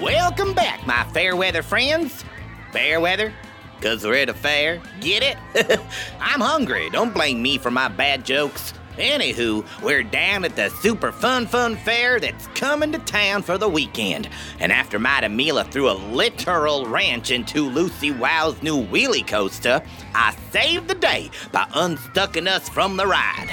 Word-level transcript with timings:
Welcome 0.00 0.54
back, 0.54 0.86
my 0.86 1.04
fair 1.12 1.36
weather 1.36 1.62
friends. 1.62 2.24
Fair 2.72 3.00
weather? 3.02 3.34
Cause 3.82 4.02
we're 4.02 4.14
at 4.14 4.30
a 4.30 4.34
fair. 4.34 4.80
Get 5.00 5.22
it? 5.22 5.78
I'm 6.20 6.40
hungry. 6.40 6.88
Don't 6.88 7.12
blame 7.12 7.42
me 7.42 7.58
for 7.58 7.70
my 7.70 7.88
bad 7.88 8.24
jokes. 8.24 8.72
Anywho, 8.96 9.62
we're 9.82 10.02
down 10.02 10.46
at 10.46 10.56
the 10.56 10.70
Super 10.70 11.12
Fun 11.12 11.46
Fun 11.46 11.76
Fair 11.76 12.18
that's 12.18 12.46
coming 12.48 12.92
to 12.92 12.98
town 13.00 13.42
for 13.42 13.58
the 13.58 13.68
weekend. 13.68 14.30
And 14.58 14.72
after 14.72 14.98
Mighty 14.98 15.28
Mila 15.28 15.64
threw 15.64 15.90
a 15.90 15.92
literal 15.92 16.86
wrench 16.86 17.30
into 17.30 17.68
Lucy 17.68 18.10
Wow's 18.10 18.62
new 18.62 18.82
wheelie 18.82 19.26
coaster, 19.26 19.82
I 20.14 20.34
saved 20.50 20.88
the 20.88 20.94
day 20.94 21.30
by 21.52 21.66
unstucking 21.74 22.48
us 22.48 22.70
from 22.70 22.96
the 22.96 23.06
ride. 23.06 23.50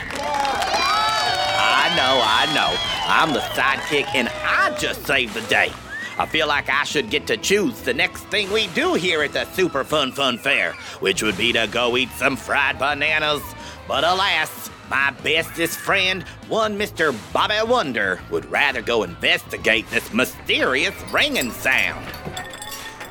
I 1.59 1.93
know, 1.97 2.21
I 2.23 2.45
know. 2.55 2.73
I'm 3.05 3.33
the 3.33 3.41
sidekick 3.41 4.07
and 4.15 4.29
I 4.29 4.73
just 4.79 5.05
saved 5.05 5.33
the 5.33 5.41
day. 5.49 5.73
I 6.19 6.25
feel 6.25 6.47
like 6.47 6.67
I 6.67 6.83
should 6.83 7.11
get 7.11 7.27
to 7.27 7.37
choose 7.37 7.79
the 7.81 7.93
next 7.93 8.23
thing 8.25 8.51
we 8.51 8.67
do 8.67 8.95
here 8.95 9.21
at 9.21 9.33
the 9.33 9.45
Super 9.53 9.83
Fun 9.83 10.11
Fun 10.11 10.39
Fair, 10.39 10.73
which 10.99 11.21
would 11.21 11.37
be 11.37 11.53
to 11.53 11.67
go 11.71 11.95
eat 11.95 12.09
some 12.17 12.35
fried 12.35 12.79
bananas. 12.79 13.43
But 13.87 14.03
alas, 14.03 14.71
my 14.89 15.11
bestest 15.23 15.77
friend, 15.77 16.23
one 16.47 16.77
Mr. 16.77 17.15
Bobby 17.31 17.59
Wonder, 17.63 18.19
would 18.31 18.45
rather 18.45 18.81
go 18.81 19.03
investigate 19.03 19.87
this 19.91 20.11
mysterious 20.11 20.95
ringing 21.11 21.51
sound. 21.51 22.05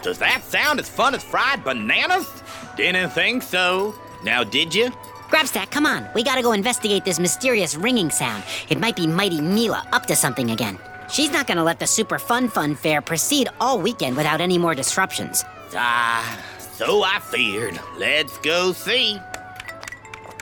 Does 0.02 0.18
that 0.18 0.42
sound 0.42 0.80
as 0.80 0.88
fun 0.88 1.14
as 1.14 1.22
fried 1.22 1.62
bananas? 1.62 2.28
Didn't 2.76 3.10
think 3.10 3.42
so. 3.42 3.94
Now, 4.24 4.42
did 4.42 4.74
you? 4.74 4.90
Grabstack, 5.30 5.70
come 5.70 5.86
on. 5.86 6.08
We 6.14 6.24
gotta 6.24 6.42
go 6.42 6.52
investigate 6.52 7.04
this 7.04 7.20
mysterious 7.20 7.76
ringing 7.76 8.10
sound. 8.10 8.42
It 8.68 8.80
might 8.80 8.96
be 8.96 9.06
Mighty 9.06 9.40
Mila 9.40 9.86
up 9.92 10.06
to 10.06 10.16
something 10.16 10.50
again. 10.50 10.78
She's 11.10 11.30
not 11.30 11.46
gonna 11.46 11.64
let 11.64 11.78
the 11.78 11.86
Super 11.86 12.18
Fun 12.18 12.48
Fun 12.48 12.74
Fair 12.74 13.00
proceed 13.00 13.48
all 13.60 13.80
weekend 13.80 14.16
without 14.16 14.40
any 14.40 14.58
more 14.58 14.74
disruptions. 14.74 15.44
Ah, 15.74 16.38
so 16.58 17.02
I 17.02 17.20
feared. 17.20 17.78
Let's 17.98 18.36
go 18.38 18.72
see. 18.72 19.18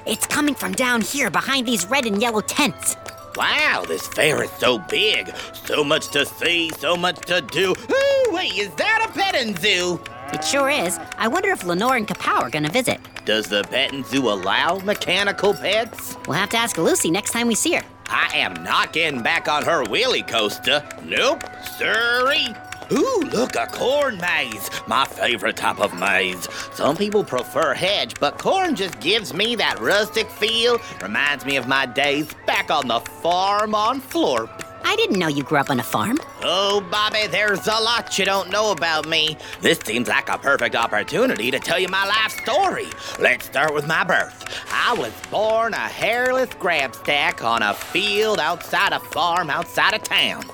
It's 0.07 0.27
coming 0.27 0.55
from 0.55 0.73
down 0.73 1.01
here 1.01 1.31
behind 1.31 1.67
these 1.67 1.87
red 1.87 2.07
and 2.07 2.21
yellow 2.21 2.41
tents. 2.41 2.97
Wow, 3.37 3.85
this 3.87 4.07
fair 4.07 4.43
is 4.45 4.51
so 4.53 4.79
big. 4.79 5.35
So 5.53 5.83
much 5.83 6.09
to 6.09 6.25
see, 6.25 6.71
so 6.71 6.97
much 6.97 7.17
to 7.27 7.41
do. 7.41 7.73
Ooh, 7.73 8.33
wait, 8.33 8.57
is 8.57 8.73
that 8.77 9.07
a 9.09 9.13
petting 9.13 9.57
zoo? 9.57 10.01
It 10.33 10.45
sure 10.45 10.71
is. 10.71 10.99
I 11.19 11.29
wonder 11.29 11.51
if 11.51 11.65
Lenore 11.65 11.97
and 11.97 12.07
Kapow 12.07 12.43
are 12.43 12.51
gonna 12.51 12.71
visit. 12.71 13.01
Does 13.25 13.47
the 13.47 13.65
petting 13.65 14.05
zoo 14.05 14.29
allow 14.29 14.79
mechanical 14.79 15.55
pets? 15.55 16.17
We'll 16.27 16.37
have 16.37 16.51
to 16.51 16.57
ask 16.57 16.79
Lucy 16.79 17.11
next 17.11 17.33
time 17.33 17.49
we 17.49 17.55
see 17.55 17.75
her. 17.75 17.83
I 18.09 18.31
am 18.35 18.63
not 18.63 18.93
getting 18.93 19.23
back 19.23 19.49
on 19.49 19.65
her 19.65 19.85
wheelie 19.85 20.27
coaster. 20.27 20.83
Nope, 21.05 21.43
sorry. 21.79 22.47
Ooh, 22.93 23.23
look, 23.33 23.57
a 23.57 23.67
corn 23.67 24.19
maze. 24.19 24.71
My 24.87 25.07
favorite 25.07 25.57
type 25.57 25.81
of 25.81 25.99
maze. 25.99 26.49
Some 26.75 26.97
people 26.97 27.25
prefer 27.25 27.73
hedge, 27.73 28.15
but 28.21 28.39
corn 28.39 28.77
just 28.77 29.01
gives 29.01 29.33
me 29.33 29.57
that 29.57 29.81
rustic 29.81 30.29
feel. 30.31 30.79
Reminds 31.03 31.47
me 31.47 31.57
of 31.57 31.67
my 31.67 31.87
days 31.87 32.29
back 32.47 32.71
on 32.71 32.89
the 32.89 33.01
farm 33.01 33.75
on 33.75 34.01
Florp. 34.01 34.64
I 34.87 34.97
didn't 34.97 35.19
know 35.19 35.29
you 35.29 35.43
grew 35.43 35.59
up 35.59 35.71
on 35.71 35.81
a 35.81 35.83
farm. 35.83 36.19
Oh, 36.43 36.81
Bobby, 36.91 37.27
there's 37.27 37.67
a 37.67 37.81
lot 37.81 38.19
you 38.19 38.25
don't 38.25 38.51
know 38.51 38.71
about 38.71 39.09
me. 39.09 39.37
This 39.61 39.79
seems 39.79 40.09
like 40.09 40.29
a 40.29 40.39
perfect 40.39 40.77
opportunity 40.77 41.51
to 41.51 41.59
tell 41.59 41.79
you 41.79 41.89
my 41.89 42.05
life 42.07 42.33
story. 42.43 42.87
Let's 43.19 43.47
start 43.47 43.75
with 43.75 43.87
my 43.87 44.05
birth. 44.05 44.45
I 44.71 44.95
was 44.95 45.13
born 45.31 45.73
a 45.73 45.79
hairless 45.79 46.51
grabstack 46.51 47.43
on 47.43 47.63
a 47.63 47.75
field 47.75 48.39
outside 48.39 48.93
a 48.93 49.01
farm 49.01 49.51
outside 49.51 49.95
of 49.95 50.03
town. 50.03 50.45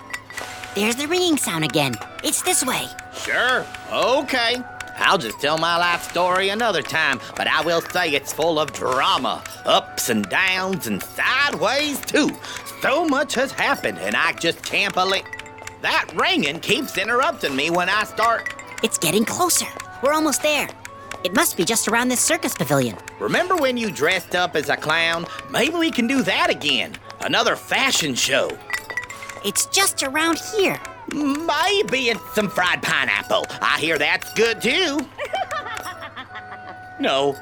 There's 0.75 0.97
the 0.97 1.09
ringing 1.09 1.37
sound 1.37 1.65
again. 1.65 1.95
It's 2.23 2.43
this 2.43 2.65
way. 2.65 2.87
Sure, 3.13 3.67
okay. 3.93 4.63
I'll 4.99 5.19
just 5.19 5.41
tell 5.41 5.59
my 5.59 5.77
life 5.79 6.09
story 6.11 6.51
another 6.51 6.83
time, 6.83 7.21
but 7.35 7.47
I 7.47 7.63
will 7.63 7.81
say 7.81 8.11
it's 8.11 8.33
full 8.33 8.61
of 8.61 8.73
drama, 8.73 9.43
ups 9.65 10.11
and 10.11 10.29
downs, 10.29 10.87
and 10.87 11.03
sideways 11.03 11.99
too. 12.01 12.31
So 12.83 13.05
much 13.05 13.35
has 13.35 13.53
happened, 13.53 13.99
and 13.99 14.17
I 14.17 14.33
just 14.33 14.63
can't 14.63 14.95
believe. 14.95 15.25
That 15.83 16.11
ringing 16.15 16.61
keeps 16.61 16.97
interrupting 16.97 17.55
me 17.55 17.69
when 17.69 17.91
I 17.91 18.05
start. 18.05 18.55
It's 18.83 18.97
getting 18.97 19.25
closer. 19.25 19.67
We're 20.03 20.15
almost 20.15 20.43
there. 20.43 20.67
It 21.23 21.35
must 21.35 21.59
be 21.59 21.65
just 21.67 21.89
around 21.89 22.09
this 22.09 22.21
circus 22.21 22.55
pavilion. 22.55 22.97
Remember 23.19 23.55
when 23.55 23.77
you 23.77 23.91
dressed 23.91 24.35
up 24.35 24.57
as 24.57 24.71
a 24.71 24.77
clown? 24.77 25.27
Maybe 25.51 25.77
we 25.77 25.91
can 25.91 26.07
do 26.07 26.23
that 26.23 26.49
again. 26.49 26.95
Another 27.21 27.55
fashion 27.55 28.15
show. 28.15 28.57
It's 29.45 29.67
just 29.67 30.03
around 30.03 30.39
here. 30.57 30.81
Maybe 31.13 32.09
it's 32.09 32.35
some 32.35 32.49
fried 32.49 32.83
pineapple. 32.83 33.45
I 33.61 33.79
hear 33.79 33.99
that's 33.99 34.33
good 34.33 34.63
too. 34.63 35.07
no, 37.01 37.37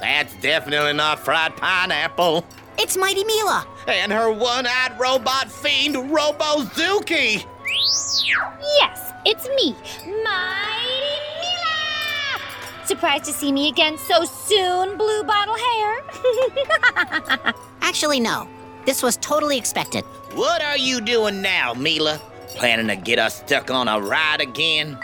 that's 0.00 0.40
definitely 0.40 0.92
not 0.92 1.18
fried 1.18 1.56
pineapple. 1.56 2.44
It's 2.78 2.96
Mighty 2.96 3.24
Mila. 3.24 3.66
And 3.86 4.12
her 4.12 4.30
one 4.30 4.66
eyed 4.66 4.98
robot 4.98 5.50
fiend, 5.50 5.94
Robozuki. 5.94 7.44
Yes, 8.80 9.12
it's 9.24 9.48
me, 9.50 9.76
Mighty 10.24 11.20
Mila! 11.40 12.40
Surprised 12.84 13.24
to 13.24 13.32
see 13.32 13.52
me 13.52 13.68
again 13.68 13.96
so 13.96 14.24
soon, 14.24 14.96
Blue 14.96 15.22
Bottle 15.22 15.56
Hair? 15.56 17.54
Actually, 17.80 18.20
no. 18.20 18.48
This 18.86 19.02
was 19.02 19.16
totally 19.18 19.56
expected. 19.56 20.04
What 20.34 20.62
are 20.62 20.76
you 20.76 21.00
doing 21.00 21.40
now, 21.40 21.74
Mila? 21.74 22.20
Planning 22.48 22.88
to 22.88 22.96
get 22.96 23.18
us 23.18 23.38
stuck 23.38 23.70
on 23.70 23.88
a 23.88 24.00
ride 24.00 24.40
again? 24.40 24.98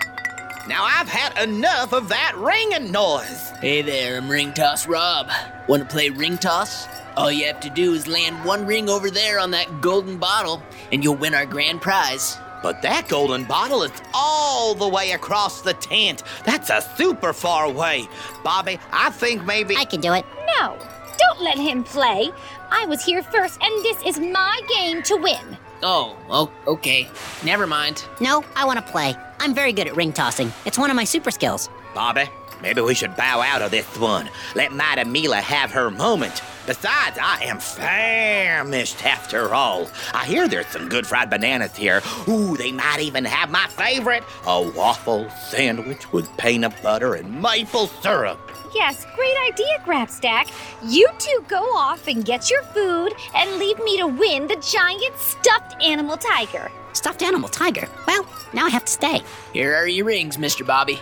Now 0.69 0.85
I've 0.85 1.09
had 1.09 1.49
enough 1.49 1.93
of 1.93 2.09
that 2.11 2.35
ringing 2.37 2.93
noise. 2.93 3.51
Hey 3.61 3.81
there, 3.83 4.19
I'm 4.19 4.29
Ring 4.31 4.53
Toss 4.53 4.87
Rob. 4.87 5.31
Want 5.67 5.83
to 5.83 5.89
play 5.89 6.11
ring 6.11 6.37
toss? 6.37 6.87
All 7.17 7.31
you 7.31 7.47
have 7.47 7.61
to 7.61 7.71
do 7.71 7.95
is 7.95 8.07
land 8.07 8.45
one 8.45 8.67
ring 8.67 8.89
over 8.89 9.11
there 9.11 9.39
on 9.39 9.51
that 9.51 9.81
golden 9.81 10.19
bottle, 10.19 10.63
and 10.93 11.03
you'll 11.03 11.17
win 11.17 11.35
our 11.35 11.47
grand 11.47 11.83
prize. 11.83 12.39
But 12.63 12.83
that 12.83 13.09
golden 13.09 13.45
bottle 13.45 13.83
is 13.83 13.93
all 14.13 14.75
the 14.75 14.89
way 14.89 15.13
across 15.13 15.63
the 15.63 15.75
tent. 15.75 16.23
That's 16.45 16.71
a 16.71 16.83
super 16.97 17.33
far 17.33 17.71
way. 17.71 18.09
Bobby, 18.45 18.79
I 18.93 19.11
think 19.11 19.45
maybe. 19.45 19.77
I 19.77 19.85
can 19.85 20.01
do 20.01 20.13
it. 20.13 20.25
No, 20.59 20.77
don't 21.19 21.41
let 21.41 21.59
him 21.59 21.85
play. 21.85 22.31
I 22.71 22.87
was 22.87 23.03
here 23.05 23.23
first, 23.23 23.59
and 23.63 23.85
this 23.85 24.03
is 24.05 24.19
my 24.19 24.61
game 24.69 25.03
to 25.05 25.17
win. 25.17 25.59
Oh, 25.83 26.17
oh 26.29 26.53
okay. 26.67 27.09
Never 27.45 27.67
mind. 27.67 28.05
No, 28.21 28.45
I 28.55 28.65
want 28.67 28.85
to 28.85 28.93
play. 28.93 29.17
I'm 29.39 29.55
very 29.55 29.73
good 29.73 29.87
at 29.87 29.97
ring 29.97 30.13
tossing. 30.13 30.53
It's 30.67 30.79
one 30.79 30.91
of 30.91 30.97
my 30.97 31.05
super 31.05 31.31
skills. 31.31 31.71
Bobby, 31.95 32.25
maybe 32.63 32.81
we 32.81 32.95
should 32.95 33.17
bow 33.17 33.41
out 33.41 33.63
of 33.63 33.71
this 33.71 33.87
one. 33.99 34.29
Let 34.55 34.73
Mighty 34.73 35.05
Mila 35.05 35.37
have 35.37 35.71
her 35.73 35.91
moment. 35.91 36.43
Besides, 36.67 37.19
I 37.21 37.45
am 37.45 37.59
famished 37.59 39.05
after 39.05 39.55
all. 39.55 39.91
I 40.15 40.25
hear 40.27 40.47
there's 40.47 40.67
some 40.69 40.89
good 40.89 41.07
fried 41.07 41.31
bananas 41.31 41.75
here. 41.75 42.03
Ooh, 42.29 42.57
they 42.57 42.71
might 42.71 43.01
even 43.01 43.25
have 43.25 43.51
my 43.51 43.67
favorite 43.69 44.23
a 44.47 44.63
waffle 44.63 45.29
sandwich 45.31 46.13
with 46.13 46.29
peanut 46.37 46.81
butter 46.83 47.15
and 47.15 47.43
maple 47.43 47.87
syrup. 47.87 48.39
Yes, 48.75 49.05
great 49.17 49.37
idea, 49.49 49.79
Grabstack. 49.85 50.53
You 50.89 51.09
two 51.19 51.45
go 51.49 51.63
off 51.77 52.07
and 52.07 52.25
get 52.25 52.51
your 52.51 52.63
food 52.63 53.15
and 53.35 53.59
leave 53.59 53.79
me 53.81 53.97
to 53.99 54.07
win 54.07 54.47
the 54.47 54.57
giant 54.57 55.17
stuffed 55.17 55.83
animal 55.83 56.17
tiger. 56.17 56.71
Stuffed 56.93 57.23
animal 57.23 57.49
tiger? 57.49 57.89
Well, 58.07 58.25
now 58.53 58.67
I 58.67 58.71
have 58.71 58.85
to 58.85 58.93
stay. 58.93 59.23
Here 59.53 59.75
are 59.75 59.89
your 59.89 60.07
rings, 60.07 60.37
Mr. 60.37 60.65
Bobby. 60.65 61.01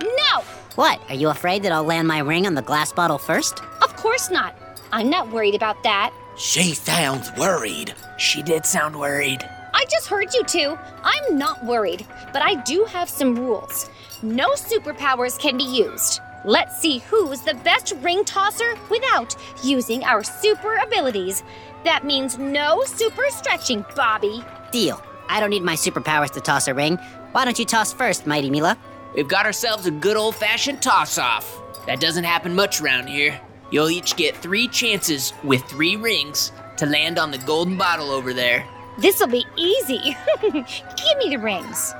No, 0.00 0.44
What? 0.76 1.00
Are 1.08 1.14
you 1.14 1.28
afraid 1.28 1.62
that 1.62 1.72
I'll 1.72 1.84
land 1.84 2.08
my 2.08 2.18
ring 2.18 2.46
on 2.46 2.54
the 2.54 2.62
glass 2.62 2.92
bottle 2.92 3.18
first? 3.18 3.60
of 3.82 3.94
course 3.96 4.30
not. 4.30 4.54
I'm 4.92 5.08
not 5.08 5.30
worried 5.30 5.54
about 5.54 5.82
that. 5.82 6.12
She 6.36 6.74
sounds 6.74 7.30
worried. 7.38 7.94
She 8.18 8.42
did 8.42 8.66
sound 8.66 8.94
worried. 8.96 9.48
I 9.72 9.84
just 9.90 10.08
heard 10.08 10.32
you 10.34 10.44
two. 10.44 10.76
I'm 11.02 11.38
not 11.38 11.64
worried, 11.64 12.06
but 12.32 12.42
I 12.42 12.56
do 12.62 12.84
have 12.84 13.08
some 13.08 13.34
rules. 13.34 13.88
No 14.22 14.50
superpowers 14.50 15.38
can 15.38 15.56
be 15.56 15.64
used. 15.64 16.20
Let's 16.44 16.78
see 16.80 16.98
who's 16.98 17.40
the 17.40 17.54
best 17.54 17.94
ring 18.02 18.24
tosser 18.24 18.74
without 18.90 19.34
using 19.62 20.04
our 20.04 20.22
super 20.22 20.76
abilities. 20.76 21.42
That 21.84 22.04
means 22.04 22.36
no 22.38 22.82
super 22.84 23.24
stretching, 23.30 23.84
Bobby. 23.96 24.44
Deal. 24.70 25.02
I 25.28 25.40
don't 25.40 25.50
need 25.50 25.62
my 25.62 25.76
superpowers 25.76 26.30
to 26.32 26.40
toss 26.40 26.68
a 26.68 26.74
ring. 26.74 26.98
Why 27.32 27.44
don't 27.44 27.58
you 27.58 27.64
toss 27.64 27.92
first, 27.92 28.26
Mighty 28.26 28.50
Mila? 28.50 28.76
We've 29.14 29.28
got 29.28 29.46
ourselves 29.46 29.86
a 29.86 29.92
good 29.92 30.16
old 30.16 30.34
fashioned 30.34 30.82
toss 30.82 31.18
off. 31.18 31.60
That 31.86 32.00
doesn't 32.00 32.24
happen 32.24 32.54
much 32.54 32.80
around 32.80 33.06
here. 33.06 33.40
You'll 33.70 33.90
each 33.90 34.16
get 34.16 34.36
three 34.36 34.66
chances 34.68 35.32
with 35.44 35.62
three 35.64 35.94
rings 35.96 36.50
to 36.78 36.86
land 36.86 37.18
on 37.18 37.30
the 37.30 37.38
golden 37.38 37.76
bottle 37.76 38.10
over 38.10 38.34
there. 38.34 38.66
This'll 38.98 39.28
be 39.28 39.44
easy. 39.56 40.16
Give 40.42 41.18
me 41.18 41.30
the 41.30 41.38
rings. 41.38 41.94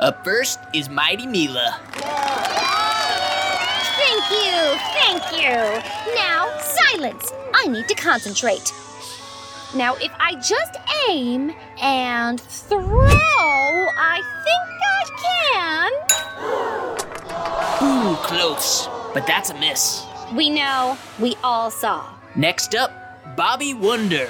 Up 0.00 0.22
first 0.24 0.58
is 0.74 0.88
Mighty 0.90 1.26
Mila. 1.26 1.80
Thank 3.96 4.30
you, 4.30 4.78
thank 4.94 5.22
you. 5.32 6.14
Now, 6.14 6.48
silence. 6.60 7.32
I 7.54 7.66
need 7.68 7.88
to 7.88 7.94
concentrate. 7.94 8.72
Now, 9.74 9.96
if 9.96 10.12
I 10.18 10.34
just 10.34 10.76
aim 11.08 11.52
and 11.80 12.40
throw, 12.40 12.78
I 12.78 14.22
think 14.44 14.68
I 14.80 16.07
Ooh, 17.82 18.16
close. 18.22 18.88
But 19.14 19.26
that's 19.26 19.50
a 19.50 19.54
miss. 19.54 20.04
We 20.34 20.50
know, 20.50 20.98
we 21.18 21.36
all 21.44 21.70
saw. 21.70 22.04
Next 22.34 22.74
up, 22.74 22.90
Bobby 23.36 23.72
Wonder. 23.72 24.26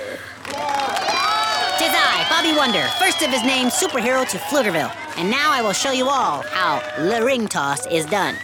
Tis 1.78 1.92
I, 1.94 2.26
Bobby 2.28 2.56
Wonder, 2.56 2.86
first 2.98 3.22
of 3.22 3.30
his 3.30 3.42
name, 3.44 3.68
superhero 3.68 4.28
to 4.28 4.38
Pflugerville. 4.38 4.94
And 5.16 5.30
now 5.30 5.50
I 5.50 5.62
will 5.62 5.72
show 5.72 5.92
you 5.92 6.08
all 6.08 6.42
how 6.42 6.82
the 6.98 7.24
ring 7.24 7.48
toss 7.48 7.86
is 7.86 8.04
done. 8.06 8.36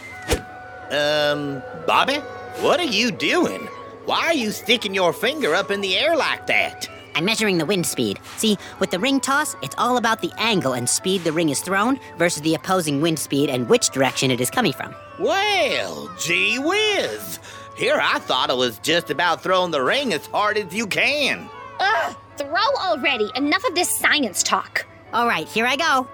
Um, 0.89 1.61
Bobby, 1.85 2.15
what 2.61 2.79
are 2.79 2.83
you 2.83 3.11
doing? 3.11 3.67
Why 4.05 4.21
are 4.27 4.33
you 4.33 4.51
sticking 4.51 4.93
your 4.93 5.13
finger 5.13 5.53
up 5.53 5.71
in 5.71 5.81
the 5.81 5.97
air 5.97 6.15
like 6.15 6.47
that? 6.47 6.89
I'm 7.15 7.23
measuring 7.23 7.57
the 7.57 7.65
wind 7.65 7.85
speed. 7.85 8.19
See, 8.35 8.57
with 8.79 8.91
the 8.91 8.99
ring 8.99 9.21
toss, 9.21 9.55
it's 9.61 9.75
all 9.77 9.95
about 9.97 10.21
the 10.21 10.31
angle 10.37 10.73
and 10.73 10.87
speed 10.87 11.23
the 11.23 11.31
ring 11.31 11.49
is 11.49 11.61
thrown 11.61 11.97
versus 12.17 12.41
the 12.41 12.55
opposing 12.55 13.01
wind 13.01 13.17
speed 13.17 13.49
and 13.49 13.69
which 13.69 13.89
direction 13.89 14.31
it 14.31 14.41
is 14.41 14.51
coming 14.51 14.73
from. 14.73 14.93
Well, 15.17 16.09
gee 16.19 16.59
whiz. 16.59 17.39
Here 17.77 17.99
I 18.01 18.19
thought 18.19 18.49
it 18.49 18.57
was 18.57 18.79
just 18.79 19.09
about 19.09 19.41
throwing 19.41 19.71
the 19.71 19.81
ring 19.81 20.13
as 20.13 20.25
hard 20.27 20.57
as 20.57 20.73
you 20.73 20.87
can. 20.87 21.49
Ugh, 21.79 22.15
throw 22.37 22.75
already. 22.79 23.31
Enough 23.35 23.63
of 23.65 23.75
this 23.75 23.89
science 23.89 24.43
talk. 24.43 24.85
All 25.13 25.27
right, 25.27 25.47
here 25.47 25.65
I 25.65 25.77
go. 25.77 26.07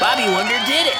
Bobby 0.00 0.22
Wonder 0.32 0.58
did 0.66 0.86
it. 0.86 0.96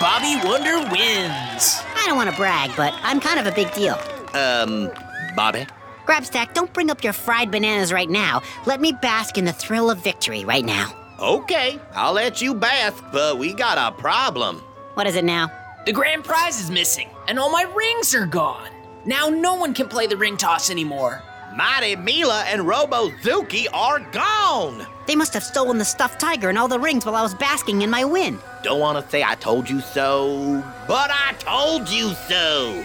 Bobby 0.00 0.36
Wonder 0.46 0.78
wins. 0.90 1.83
I 2.14 2.16
don't 2.16 2.26
want 2.26 2.30
to 2.30 2.40
brag, 2.40 2.70
but 2.76 2.94
I'm 3.02 3.18
kind 3.18 3.40
of 3.40 3.46
a 3.48 3.50
big 3.50 3.72
deal. 3.74 3.98
Um, 4.34 4.88
Bobby? 5.34 5.66
Grabstack, 6.06 6.54
don't 6.54 6.72
bring 6.72 6.88
up 6.88 7.02
your 7.02 7.12
fried 7.12 7.50
bananas 7.50 7.92
right 7.92 8.08
now. 8.08 8.40
Let 8.66 8.80
me 8.80 8.92
bask 8.92 9.36
in 9.36 9.44
the 9.44 9.52
thrill 9.52 9.90
of 9.90 9.98
victory 9.98 10.44
right 10.44 10.64
now. 10.64 10.94
Okay, 11.18 11.80
I'll 11.92 12.12
let 12.12 12.40
you 12.40 12.54
bask, 12.54 13.02
but 13.10 13.36
we 13.38 13.52
got 13.52 13.78
a 13.78 14.00
problem. 14.00 14.58
What 14.94 15.08
is 15.08 15.16
it 15.16 15.24
now? 15.24 15.50
The 15.86 15.92
grand 15.92 16.22
prize 16.22 16.60
is 16.60 16.70
missing, 16.70 17.10
and 17.26 17.36
all 17.36 17.50
my 17.50 17.64
rings 17.74 18.14
are 18.14 18.26
gone. 18.26 18.70
Now 19.04 19.28
no 19.28 19.56
one 19.56 19.74
can 19.74 19.88
play 19.88 20.06
the 20.06 20.16
ring 20.16 20.36
toss 20.36 20.70
anymore. 20.70 21.20
Mighty 21.56 21.96
Mila 21.96 22.44
and 22.46 22.62
Robozuki 22.62 23.66
are 23.72 23.98
gone. 23.98 24.86
They 25.06 25.16
must 25.16 25.34
have 25.34 25.44
stolen 25.44 25.78
the 25.78 25.84
stuffed 25.84 26.18
tiger 26.18 26.48
and 26.48 26.56
all 26.56 26.68
the 26.68 26.78
rings 26.78 27.04
while 27.04 27.16
I 27.16 27.22
was 27.22 27.34
basking 27.34 27.82
in 27.82 27.90
my 27.90 28.04
win. 28.04 28.38
Don't 28.62 28.80
want 28.80 29.02
to 29.02 29.10
say 29.10 29.22
I 29.22 29.34
told 29.34 29.68
you 29.68 29.80
so, 29.80 30.64
but 30.88 31.10
I 31.12 31.34
told 31.38 31.88
you 31.90 32.14
so. 32.28 32.84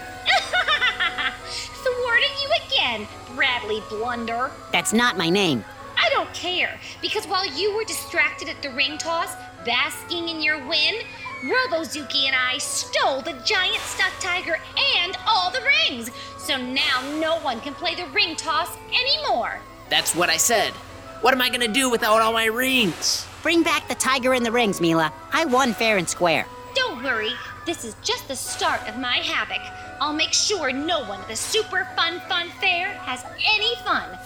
Thwarted 1.82 2.30
you 2.42 2.50
again, 2.66 3.08
Bradley 3.34 3.82
Blunder. 3.88 4.50
That's 4.72 4.92
not 4.92 5.16
my 5.16 5.30
name. 5.30 5.64
I 5.96 6.08
don't 6.10 6.32
care, 6.34 6.78
because 7.00 7.26
while 7.26 7.46
you 7.46 7.74
were 7.74 7.84
distracted 7.84 8.48
at 8.48 8.62
the 8.62 8.70
ring 8.70 8.98
toss, 8.98 9.34
basking 9.64 10.28
in 10.28 10.42
your 10.42 10.58
win, 10.66 10.96
Robozuki 11.42 12.26
and 12.26 12.36
I 12.36 12.58
stole 12.58 13.22
the 13.22 13.32
giant 13.44 13.80
stuffed 13.80 14.20
tiger 14.20 14.58
and 14.96 15.16
all 15.26 15.50
the 15.50 15.62
rings. 15.88 16.10
So 16.36 16.56
now 16.58 17.00
no 17.18 17.38
one 17.40 17.60
can 17.60 17.74
play 17.74 17.94
the 17.94 18.06
ring 18.08 18.36
toss 18.36 18.76
anymore. 18.88 19.60
That's 19.88 20.14
what 20.14 20.28
I 20.28 20.36
said. 20.36 20.72
What 21.20 21.34
am 21.34 21.42
I 21.42 21.50
gonna 21.50 21.68
do 21.68 21.90
without 21.90 22.22
all 22.22 22.32
my 22.32 22.46
rings? 22.46 23.26
Bring 23.42 23.62
back 23.62 23.86
the 23.88 23.94
tiger 23.94 24.32
and 24.32 24.44
the 24.44 24.50
rings, 24.50 24.80
Mila. 24.80 25.12
I 25.34 25.44
won 25.44 25.74
fair 25.74 25.98
and 25.98 26.08
square. 26.08 26.46
Don't 26.74 27.04
worry, 27.04 27.32
this 27.66 27.84
is 27.84 27.94
just 28.02 28.26
the 28.26 28.34
start 28.34 28.88
of 28.88 28.96
my 28.96 29.16
havoc. 29.16 29.60
I'll 30.00 30.14
make 30.14 30.32
sure 30.32 30.72
no 30.72 31.00
one 31.00 31.20
at 31.20 31.28
the 31.28 31.36
Super 31.36 31.86
Fun 31.94 32.22
Fun 32.26 32.48
Fair 32.58 32.88
has 33.04 33.22
any 33.54 33.74
fun. 33.84 34.18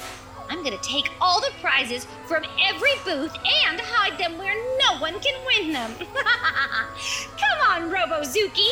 I'm 0.49 0.63
gonna 0.63 0.79
take 0.83 1.11
all 1.21 1.41
the 1.41 1.51
prizes 1.61 2.07
from 2.27 2.45
every 2.65 2.95
booth 3.05 3.35
and 3.35 3.81
hide 3.81 4.17
them 4.17 4.39
where 4.39 4.55
no 4.79 4.99
one 5.01 5.19
can 5.19 5.35
win 5.47 5.73
them. 5.73 5.93
Come 5.99 7.71
on, 7.71 7.91
Robozuki. 7.91 8.71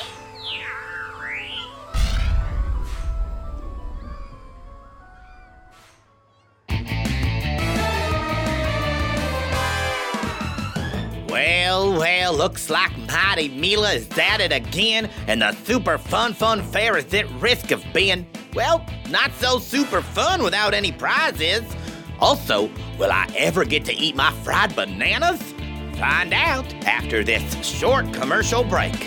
Well, 12.02 12.36
looks 12.36 12.68
like 12.68 12.90
Mighty 12.98 13.48
Mila 13.48 13.92
is 13.92 14.08
at 14.18 14.40
it 14.40 14.50
again, 14.50 15.08
and 15.28 15.40
the 15.40 15.52
Super 15.64 15.98
Fun 15.98 16.34
Fun 16.34 16.60
Fair 16.60 16.96
is 16.96 17.14
at 17.14 17.30
risk 17.40 17.70
of 17.70 17.80
being, 17.94 18.26
well, 18.54 18.84
not 19.08 19.30
so 19.34 19.60
super 19.60 20.02
fun 20.02 20.42
without 20.42 20.74
any 20.74 20.90
prizes. 20.90 21.62
Also, 22.18 22.68
will 22.98 23.12
I 23.12 23.28
ever 23.36 23.64
get 23.64 23.84
to 23.84 23.94
eat 23.94 24.16
my 24.16 24.32
fried 24.42 24.74
bananas? 24.74 25.40
Find 25.96 26.34
out 26.34 26.74
after 26.86 27.22
this 27.22 27.44
short 27.64 28.12
commercial 28.12 28.64
break. 28.64 28.98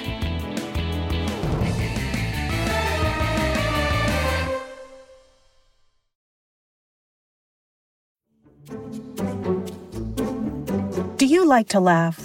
Do 11.18 11.26
you 11.26 11.46
like 11.46 11.68
to 11.70 11.82
laugh? 11.82 12.25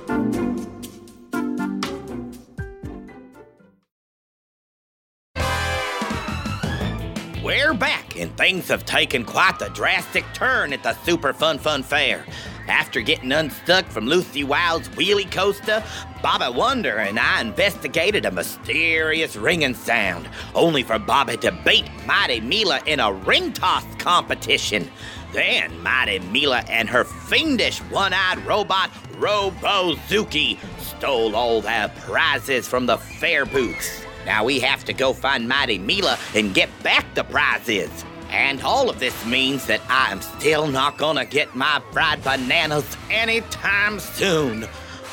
Things 8.31 8.67
have 8.67 8.85
taken 8.85 9.25
quite 9.25 9.59
the 9.59 9.69
drastic 9.69 10.25
turn 10.33 10.73
at 10.73 10.83
the 10.83 10.93
Super 11.03 11.33
Fun 11.33 11.57
Fun 11.57 11.83
Fair. 11.83 12.25
After 12.67 13.01
getting 13.01 13.31
unstuck 13.31 13.85
from 13.85 14.05
Lucy 14.05 14.43
Wow's 14.43 14.87
wheelie 14.89 15.29
coaster, 15.31 15.83
Bobby 16.21 16.55
Wonder 16.55 16.97
and 16.97 17.19
I 17.19 17.41
investigated 17.41 18.25
a 18.25 18.31
mysterious 18.31 19.35
ringing 19.35 19.73
sound, 19.73 20.29
only 20.55 20.83
for 20.83 20.99
Bobby 20.99 21.37
to 21.37 21.51
beat 21.65 21.89
Mighty 22.05 22.39
Mila 22.39 22.81
in 22.85 22.99
a 22.99 23.11
ring 23.11 23.51
toss 23.53 23.83
competition. 23.95 24.89
Then 25.33 25.81
Mighty 25.81 26.19
Mila 26.19 26.59
and 26.69 26.89
her 26.89 27.03
fiendish 27.03 27.79
one-eyed 27.79 28.45
robot 28.45 28.91
Robozuki 29.13 30.57
stole 30.79 31.35
all 31.35 31.61
the 31.61 31.91
prizes 32.01 32.67
from 32.67 32.85
the 32.85 32.97
fair 32.97 33.45
booths. 33.45 34.03
Now 34.25 34.43
we 34.43 34.59
have 34.59 34.83
to 34.85 34.93
go 34.93 35.13
find 35.13 35.47
Mighty 35.47 35.79
Mila 35.79 36.17
and 36.35 36.53
get 36.53 36.69
back 36.83 37.13
the 37.15 37.23
prizes. 37.23 38.05
And 38.31 38.61
all 38.61 38.89
of 38.89 38.99
this 38.99 39.25
means 39.25 39.65
that 39.67 39.81
I 39.89 40.11
am 40.11 40.21
still 40.21 40.67
not 40.67 40.97
gonna 40.97 41.25
get 41.25 41.55
my 41.55 41.81
fried 41.91 42.23
bananas 42.23 42.97
anytime 43.09 43.99
soon. 43.99 44.67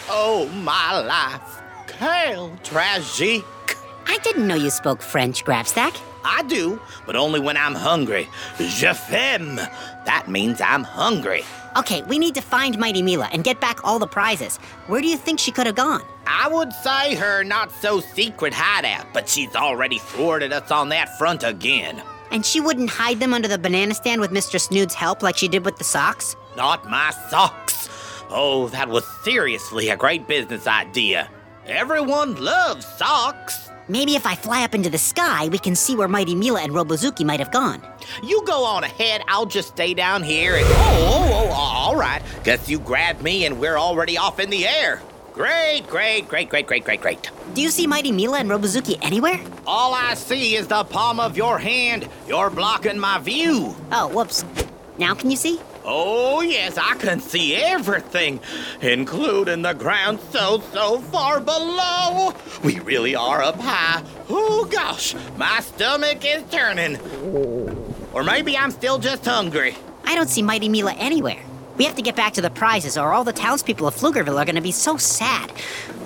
Oh, 0.08 0.48
my 0.48 1.00
life. 1.00 1.60
Quelle 1.98 2.56
tragique. 2.62 3.44
I 4.06 4.18
didn't 4.18 4.46
know 4.46 4.54
you 4.54 4.70
spoke 4.70 5.02
French, 5.02 5.44
Grabstack. 5.44 6.00
I 6.24 6.42
do, 6.44 6.80
but 7.06 7.16
only 7.16 7.40
when 7.40 7.56
I'm 7.56 7.74
hungry. 7.74 8.28
Je 8.58 8.92
faim. 8.94 9.56
That 9.56 10.26
means 10.28 10.60
I'm 10.60 10.84
hungry. 10.84 11.42
Okay, 11.76 12.02
we 12.02 12.18
need 12.18 12.34
to 12.34 12.40
find 12.40 12.78
Mighty 12.78 13.02
Mila 13.02 13.28
and 13.32 13.44
get 13.44 13.60
back 13.60 13.84
all 13.84 13.98
the 13.98 14.06
prizes. 14.06 14.56
Where 14.86 15.00
do 15.00 15.08
you 15.08 15.16
think 15.16 15.38
she 15.38 15.52
could 15.52 15.66
have 15.66 15.76
gone? 15.76 16.02
I 16.26 16.48
would 16.48 16.72
say 16.72 17.14
her 17.14 17.44
not 17.44 17.70
so 17.72 18.00
secret 18.00 18.54
hideout, 18.54 19.06
but 19.12 19.28
she's 19.28 19.54
already 19.54 19.98
thwarted 19.98 20.52
us 20.52 20.70
on 20.70 20.88
that 20.88 21.18
front 21.18 21.44
again. 21.44 22.02
And 22.30 22.44
she 22.44 22.60
wouldn't 22.60 22.90
hide 22.90 23.20
them 23.20 23.32
under 23.32 23.48
the 23.48 23.58
banana 23.58 23.94
stand 23.94 24.20
with 24.20 24.30
Mr. 24.30 24.60
Snood's 24.60 24.94
help 24.94 25.22
like 25.22 25.36
she 25.36 25.48
did 25.48 25.64
with 25.64 25.76
the 25.78 25.84
socks? 25.84 26.36
Not 26.56 26.88
my 26.88 27.12
socks. 27.30 27.88
Oh, 28.30 28.68
that 28.68 28.88
was 28.88 29.06
seriously 29.24 29.88
a 29.88 29.96
great 29.96 30.26
business 30.28 30.66
idea. 30.66 31.30
Everyone 31.66 32.34
loves 32.36 32.86
socks. 32.86 33.70
Maybe 33.88 34.16
if 34.16 34.26
I 34.26 34.34
fly 34.34 34.64
up 34.64 34.74
into 34.74 34.90
the 34.90 34.98
sky, 34.98 35.48
we 35.48 35.58
can 35.58 35.74
see 35.74 35.96
where 35.96 36.08
Mighty 36.08 36.34
Mila 36.34 36.60
and 36.60 36.72
Robozuki 36.72 37.24
might 37.24 37.40
have 37.40 37.50
gone. 37.50 37.82
You 38.22 38.42
go 38.44 38.64
on 38.64 38.84
ahead, 38.84 39.22
I'll 39.28 39.46
just 39.46 39.68
stay 39.68 39.94
down 39.94 40.22
here 40.22 40.56
and. 40.56 40.66
Oh, 40.66 40.70
oh, 40.70 41.32
oh, 41.32 41.48
oh 41.50 41.52
all 41.52 41.96
right. 41.96 42.22
Guess 42.44 42.68
you 42.68 42.78
grabbed 42.78 43.22
me 43.22 43.46
and 43.46 43.58
we're 43.58 43.78
already 43.78 44.18
off 44.18 44.40
in 44.40 44.50
the 44.50 44.66
air. 44.66 45.00
Great, 45.32 45.86
great, 45.88 46.28
great, 46.28 46.50
great, 46.50 46.66
great, 46.66 46.84
great, 46.84 47.00
great. 47.00 47.30
Do 47.54 47.62
you 47.62 47.70
see 47.70 47.86
Mighty 47.86 48.12
Mila 48.12 48.40
and 48.40 48.50
Robozuki 48.50 48.98
anywhere? 49.00 49.40
All 49.70 49.92
I 49.92 50.14
see 50.14 50.56
is 50.56 50.68
the 50.68 50.82
palm 50.82 51.20
of 51.20 51.36
your 51.36 51.58
hand. 51.58 52.08
You're 52.26 52.48
blocking 52.48 52.98
my 52.98 53.18
view. 53.18 53.76
Oh, 53.92 54.08
whoops. 54.08 54.42
Now 54.96 55.12
can 55.12 55.30
you 55.30 55.36
see? 55.36 55.60
Oh, 55.84 56.40
yes, 56.40 56.78
I 56.78 56.94
can 56.94 57.20
see 57.20 57.54
everything, 57.54 58.40
including 58.80 59.60
the 59.60 59.74
ground 59.74 60.20
so, 60.30 60.62
so 60.72 61.00
far 61.00 61.40
below. 61.40 62.32
We 62.64 62.80
really 62.80 63.14
are 63.14 63.42
up 63.42 63.60
high. 63.60 64.02
Oh, 64.30 64.64
gosh, 64.64 65.14
my 65.36 65.60
stomach 65.60 66.24
is 66.24 66.42
turning. 66.50 66.96
Or 68.14 68.24
maybe 68.24 68.56
I'm 68.56 68.70
still 68.70 68.98
just 68.98 69.26
hungry. 69.26 69.76
I 70.02 70.14
don't 70.14 70.30
see 70.30 70.40
Mighty 70.40 70.70
Mila 70.70 70.94
anywhere. 70.94 71.44
We 71.78 71.84
have 71.84 71.94
to 71.94 72.02
get 72.02 72.16
back 72.16 72.32
to 72.32 72.40
the 72.40 72.50
prizes, 72.50 72.98
or 72.98 73.12
all 73.12 73.22
the 73.22 73.32
townspeople 73.32 73.86
of 73.86 73.94
Pflugerville 73.94 74.36
are 74.36 74.44
going 74.44 74.56
to 74.56 74.60
be 74.60 74.72
so 74.72 74.96
sad. 74.96 75.52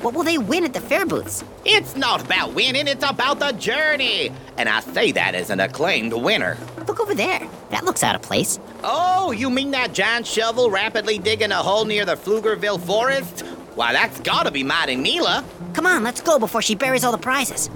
What 0.02 0.12
will 0.12 0.22
they 0.22 0.36
win 0.36 0.64
at 0.64 0.74
the 0.74 0.82
fair 0.82 1.06
booths? 1.06 1.42
It's 1.64 1.96
not 1.96 2.22
about 2.22 2.52
winning, 2.52 2.86
it's 2.86 3.02
about 3.08 3.38
the 3.38 3.52
journey. 3.52 4.30
And 4.58 4.68
I 4.68 4.80
say 4.80 5.12
that 5.12 5.34
as 5.34 5.48
an 5.48 5.60
acclaimed 5.60 6.12
winner. 6.12 6.58
Look 6.86 7.00
over 7.00 7.14
there. 7.14 7.48
That 7.70 7.86
looks 7.86 8.02
out 8.02 8.14
of 8.14 8.20
place. 8.20 8.60
Oh, 8.84 9.32
you 9.32 9.48
mean 9.48 9.70
that 9.70 9.94
giant 9.94 10.26
shovel 10.26 10.70
rapidly 10.70 11.16
digging 11.18 11.52
a 11.52 11.62
hole 11.62 11.86
near 11.86 12.04
the 12.04 12.16
Pflugerville 12.16 12.80
forest? 12.80 13.40
Why, 13.74 13.94
that's 13.94 14.20
gotta 14.20 14.50
be 14.50 14.62
Mighty 14.62 14.96
Mila. 14.96 15.42
Come 15.72 15.86
on, 15.86 16.04
let's 16.04 16.20
go 16.20 16.38
before 16.38 16.60
she 16.60 16.74
buries 16.74 17.02
all 17.02 17.12
the 17.12 17.18
prizes. 17.18 17.70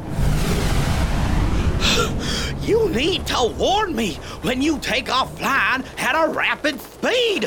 You 2.67 2.89
need 2.89 3.25
to 3.29 3.55
warn 3.57 3.95
me 3.95 4.15
when 4.43 4.61
you 4.61 4.79
take 4.79 5.09
off 5.09 5.39
flying 5.39 5.85
at 5.99 6.17
a 6.17 6.29
rapid 6.33 6.81
speed. 6.81 7.45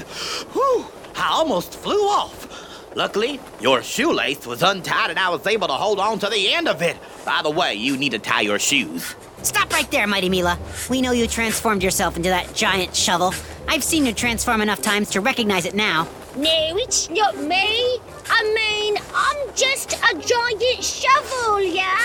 Whew, 0.54 0.86
I 1.18 1.28
almost 1.32 1.74
flew 1.74 2.08
off. 2.08 2.48
Luckily, 2.96 3.42
your 3.60 3.84
shoelace 3.84 4.48
was 4.48 4.64
untied 4.64 5.10
and 5.10 5.20
I 5.20 5.28
was 5.28 5.46
able 5.46 5.68
to 5.68 5.74
hold 5.74 6.00
on 6.00 6.20
to 6.20 6.30
the 6.30 6.54
end 6.54 6.70
of 6.70 6.82
it. 6.82 6.96
By 7.26 7.42
the 7.42 7.50
way, 7.50 7.74
you 7.76 7.98
need 7.98 8.12
to 8.12 8.20
tie 8.20 8.42
your 8.42 8.60
shoes. 8.60 9.14
Stop 9.42 9.74
right 9.74 9.90
there, 9.92 10.08
Mighty 10.08 10.30
Mila. 10.30 10.58
We 10.90 11.02
know 11.02 11.12
you 11.12 11.28
transformed 11.28 11.84
yourself 11.84 12.16
into 12.16 12.30
that 12.30 12.54
giant 12.54 12.96
shovel. 12.96 13.34
I've 13.68 13.84
seen 13.84 14.06
you 14.06 14.14
transform 14.14 14.62
enough 14.62 14.82
times 14.82 15.10
to 15.12 15.22
recognize 15.22 15.66
it 15.66 15.76
now. 15.76 16.08
No, 16.36 16.77
it's 16.77 17.09
not 17.09 17.38
me. 17.38 18.00
I 18.29 18.43
mean, 18.53 18.98
I'm 19.13 19.55
just 19.55 19.93
a 19.93 20.13
giant 20.17 20.83
shovel, 20.83 21.62
yeah? 21.62 21.98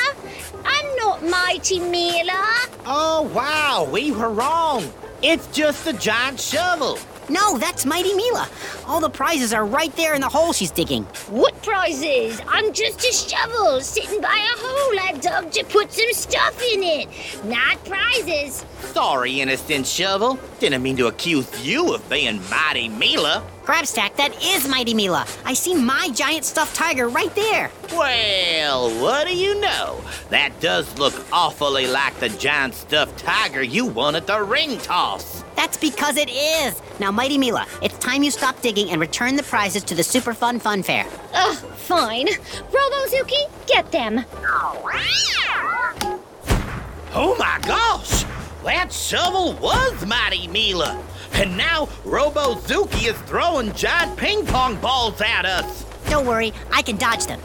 I'm 0.65 0.97
not 0.97 1.23
Mighty 1.23 1.79
Mila. 1.79 2.67
Oh, 2.87 3.31
wow, 3.35 3.87
we 3.91 4.13
were 4.13 4.31
wrong. 4.31 4.91
It's 5.23 5.47
just 5.49 5.87
a 5.87 5.93
giant 5.93 6.41
shovel. 6.41 6.99
No, 7.29 7.57
that's 7.59 7.87
Mighty 7.87 8.15
Mila. 8.15 8.49
All 8.87 9.01
the 9.01 9.09
prizes 9.09 9.53
are 9.53 9.65
right 9.65 9.95
there 9.97 10.15
in 10.15 10.21
the 10.21 10.29
hole 10.29 10.53
she's 10.53 10.71
digging. 10.71 11.05
What 11.31 11.61
prizes? 11.63 12.41
I'm 12.47 12.73
just 12.73 13.01
a 13.01 13.13
shovel 13.13 13.81
sitting 13.81 14.21
by 14.21 14.37
a 14.37 14.59
hole 14.59 15.01
I 15.01 15.13
dug 15.21 15.51
to 15.53 15.65
put 15.65 15.93
some 15.93 16.13
stuff 16.13 16.61
in 16.61 16.83
it. 16.83 17.45
Not 17.45 17.83
prizes. 17.85 18.65
Sorry, 18.93 19.41
innocent 19.41 19.87
shovel. 19.87 20.39
Didn't 20.61 20.83
mean 20.83 20.97
to 20.99 21.07
accuse 21.07 21.67
you 21.67 21.95
of 21.95 22.09
being 22.11 22.41
Mighty 22.51 22.89
Mila. 22.89 23.43
Grabstack, 23.65 24.17
that 24.17 24.45
is 24.45 24.69
Mighty 24.69 24.93
Mila. 24.93 25.27
I 25.47 25.55
see 25.55 25.75
my 25.75 26.11
giant 26.11 26.45
stuffed 26.45 26.77
tiger 26.77 27.09
right 27.09 27.35
there. 27.35 27.71
Well, 27.93 28.91
what 29.01 29.27
do 29.27 29.35
you 29.35 29.59
know? 29.61 29.99
That 30.29 30.61
does 30.61 30.99
look 30.99 31.15
awfully 31.33 31.87
like 31.87 32.19
the 32.21 32.29
giant 32.29 32.75
stuffed 32.75 33.19
tiger 33.19 33.63
you 33.63 33.87
won 33.87 34.17
at 34.17 34.27
the 34.27 34.43
ring 34.43 34.77
toss. 34.79 35.44
That's 35.57 35.77
because 35.77 36.17
it 36.17 36.31
is. 36.31 36.81
Now, 36.99 37.11
Mighty 37.11 37.39
Mila, 37.39 37.67
it's 37.83 37.97
time 37.99 38.23
you 38.23 38.31
stop 38.31 38.61
digging 38.61 38.91
and 38.91 39.01
return 39.01 39.37
the 39.37 39.43
prizes 39.43 39.85
to 39.85 39.95
the 39.95 40.03
Super 40.03 40.35
Fun 40.35 40.59
Fun 40.59 40.83
Fair. 40.83 41.07
Ugh, 41.33 41.57
fine. 41.77 42.27
Robozuki, 42.27 43.49
get 43.67 43.91
them. 43.93 44.25
Oh 47.17 47.37
my 47.39 47.61
gosh! 47.65 48.25
That 48.65 48.93
shovel 48.93 49.53
was 49.55 50.05
Mighty 50.05 50.49
Mila! 50.49 51.01
And 51.35 51.57
now 51.57 51.87
Robozuki 52.05 53.09
is 53.09 53.17
throwing 53.23 53.73
giant 53.75 54.17
ping 54.17 54.45
pong 54.47 54.77
balls 54.77 55.21
at 55.21 55.45
us! 55.45 55.85
Don't 56.09 56.27
worry, 56.27 56.53
I 56.73 56.83
can 56.83 56.97
dodge 56.97 57.27
them. 57.27 57.41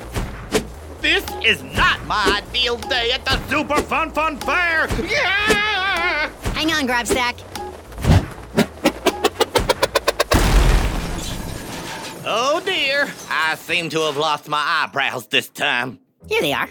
This 1.01 1.23
is 1.45 1.61
not 1.63 2.03
my 2.05 2.41
ideal 2.43 2.77
day 2.77 3.11
at 3.11 3.23
the 3.25 3.39
Super 3.47 3.81
Fun 3.81 4.11
Fun 4.11 4.37
Fair! 4.37 4.87
Yeah! 5.03 6.29
Hang 6.53 6.71
on, 6.71 6.87
Grabstack. 6.87 7.35
Oh 12.31 12.61
dear, 12.63 13.11
I 13.27 13.55
seem 13.55 13.89
to 13.89 14.01
have 14.01 14.15
lost 14.15 14.47
my 14.47 14.63
eyebrows 14.63 15.25
this 15.25 15.49
time. 15.49 15.97
Here 16.27 16.41
they 16.43 16.53
are. 16.53 16.69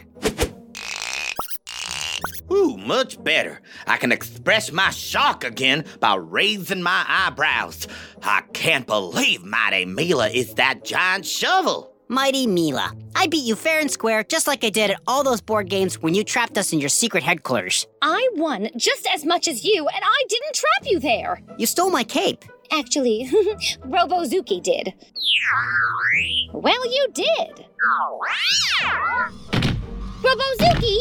Ooh, 2.48 2.76
much 2.76 3.22
better. 3.24 3.60
I 3.84 3.96
can 3.96 4.12
express 4.12 4.70
my 4.70 4.90
shock 4.90 5.42
again 5.42 5.84
by 5.98 6.14
raising 6.14 6.80
my 6.80 7.04
eyebrows. 7.08 7.88
I 8.22 8.42
can't 8.52 8.86
believe 8.86 9.42
Mighty 9.42 9.84
Mila 9.84 10.28
is 10.28 10.54
that 10.54 10.84
giant 10.84 11.26
shovel. 11.26 11.92
Mighty 12.06 12.46
Mila. 12.46 12.94
I 13.16 13.26
beat 13.26 13.44
you 13.44 13.56
fair 13.56 13.80
and 13.80 13.90
square, 13.90 14.22
just 14.22 14.46
like 14.46 14.62
I 14.62 14.70
did 14.70 14.92
at 14.92 15.00
all 15.08 15.24
those 15.24 15.40
board 15.40 15.68
games 15.68 16.00
when 16.00 16.14
you 16.14 16.22
trapped 16.22 16.56
us 16.56 16.72
in 16.72 16.78
your 16.78 16.88
secret 16.88 17.24
headquarters. 17.24 17.84
I 18.00 18.28
won 18.36 18.68
just 18.76 19.08
as 19.12 19.24
much 19.24 19.48
as 19.48 19.64
you, 19.64 19.88
and 19.88 20.04
I 20.04 20.24
didn't 20.28 20.54
trap 20.54 20.84
you 20.84 21.00
there. 21.00 21.42
You 21.58 21.66
stole 21.66 21.90
my 21.90 22.04
cape. 22.04 22.44
Actually, 22.72 23.28
Robozuki 23.87 24.62
did. 24.62 24.92
Well, 26.52 26.87
you 26.87 27.06
did. 27.14 27.64
Robozuki, 30.22 30.98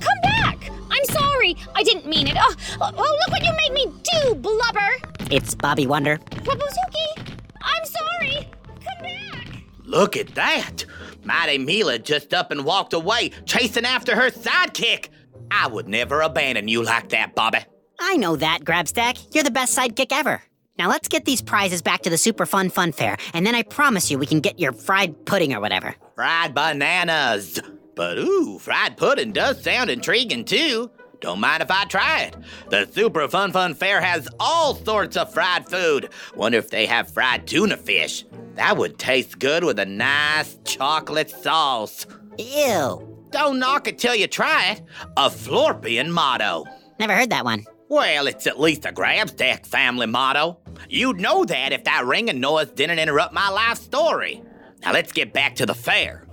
come 0.00 0.20
back! 0.22 0.70
I'm 0.90 1.04
sorry. 1.04 1.56
I 1.74 1.82
didn't 1.82 2.06
mean 2.06 2.26
it. 2.28 2.36
Oh, 2.38 2.54
oh, 2.80 2.90
oh, 2.96 3.18
look 3.20 3.30
what 3.30 3.44
you 3.44 3.52
made 3.56 3.72
me 3.72 3.86
do, 4.02 4.34
blubber. 4.34 4.88
It's 5.30 5.54
Bobby 5.54 5.86
Wonder. 5.86 6.16
Robozuki, 6.16 7.34
I'm 7.62 7.84
sorry. 7.84 8.48
Come 8.66 9.02
back. 9.02 9.48
Look 9.84 10.16
at 10.16 10.34
that! 10.34 10.84
Mighty 11.24 11.58
Mila 11.58 11.98
just 11.98 12.32
up 12.32 12.50
and 12.50 12.64
walked 12.64 12.92
away, 12.92 13.30
chasing 13.44 13.84
after 13.84 14.16
her 14.16 14.30
sidekick. 14.30 15.08
I 15.50 15.66
would 15.66 15.88
never 15.88 16.20
abandon 16.22 16.68
you 16.68 16.82
like 16.82 17.10
that, 17.10 17.34
Bobby. 17.34 17.58
I 18.00 18.16
know 18.16 18.36
that, 18.36 18.60
Grabstack. 18.64 19.34
You're 19.34 19.44
the 19.44 19.50
best 19.50 19.76
sidekick 19.76 20.08
ever. 20.12 20.42
Now 20.80 20.88
let's 20.88 21.08
get 21.08 21.26
these 21.26 21.42
prizes 21.42 21.82
back 21.82 22.00
to 22.04 22.08
the 22.08 22.16
Super 22.16 22.46
Fun 22.46 22.70
Fun 22.70 22.92
Fair, 22.92 23.18
and 23.34 23.44
then 23.46 23.54
I 23.54 23.64
promise 23.64 24.10
you 24.10 24.16
we 24.16 24.24
can 24.24 24.40
get 24.40 24.58
your 24.58 24.72
fried 24.72 25.26
pudding 25.26 25.52
or 25.52 25.60
whatever. 25.60 25.94
Fried 26.14 26.54
bananas. 26.54 27.60
But 27.94 28.16
ooh, 28.16 28.58
fried 28.58 28.96
pudding 28.96 29.32
does 29.32 29.62
sound 29.62 29.90
intriguing 29.90 30.46
too. 30.46 30.90
Don't 31.20 31.38
mind 31.38 31.62
if 31.62 31.70
I 31.70 31.84
try 31.84 32.22
it. 32.22 32.36
The 32.70 32.88
Super 32.90 33.28
Fun 33.28 33.52
Fun 33.52 33.74
Fair 33.74 34.00
has 34.00 34.26
all 34.40 34.74
sorts 34.74 35.18
of 35.18 35.34
fried 35.34 35.68
food. 35.68 36.08
Wonder 36.34 36.56
if 36.56 36.70
they 36.70 36.86
have 36.86 37.10
fried 37.10 37.46
tuna 37.46 37.76
fish. 37.76 38.24
That 38.54 38.78
would 38.78 38.98
taste 38.98 39.38
good 39.38 39.64
with 39.64 39.78
a 39.78 39.84
nice 39.84 40.56
chocolate 40.64 41.28
sauce. 41.28 42.06
Ew. 42.38 43.26
Don't 43.32 43.58
knock 43.58 43.86
it 43.86 43.98
till 43.98 44.14
you 44.14 44.28
try 44.28 44.70
it. 44.70 44.82
A 45.18 45.28
Florpian 45.28 46.08
motto. 46.08 46.64
Never 46.98 47.14
heard 47.14 47.28
that 47.28 47.44
one. 47.44 47.66
Well, 47.90 48.28
it's 48.28 48.46
at 48.46 48.60
least 48.60 48.86
a 48.86 48.92
Grabstack 48.92 49.66
family 49.66 50.06
motto. 50.06 50.60
You'd 50.88 51.20
know 51.20 51.44
that 51.44 51.72
if 51.72 51.84
that 51.84 52.04
ringing 52.04 52.40
noise 52.40 52.70
didn't 52.70 52.98
interrupt 52.98 53.32
my 53.32 53.48
life 53.48 53.78
story. 53.78 54.42
Now 54.82 54.92
let's 54.92 55.12
get 55.12 55.32
back 55.32 55.56
to 55.56 55.66
the 55.66 55.74
fair. 55.74 56.26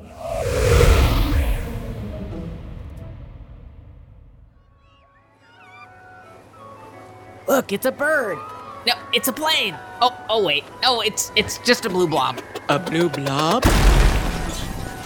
Look, 7.47 7.71
it's 7.71 7.85
a 7.85 7.91
bird. 7.91 8.37
No, 8.85 8.93
it's 9.13 9.27
a 9.27 9.33
plane. 9.33 9.75
Oh, 10.01 10.15
oh 10.29 10.43
wait. 10.43 10.63
No, 10.81 11.01
it's 11.01 11.31
it's 11.35 11.57
just 11.59 11.85
a 11.85 11.89
blue 11.89 12.07
blob. 12.07 12.41
A 12.69 12.77
blue 12.77 13.09
blob? 13.09 13.65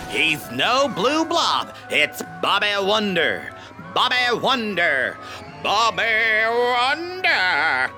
He's 0.10 0.50
no 0.52 0.88
blue 0.88 1.24
blob. 1.24 1.76
It's 1.90 2.22
Bobby 2.42 2.74
Wonder. 2.80 3.56
Bobby 3.94 4.16
Wonder. 4.34 5.18
Bobby 5.64 6.04
Wonder. 6.50 7.92